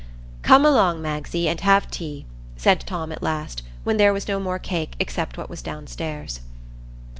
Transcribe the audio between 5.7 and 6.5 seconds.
stairs.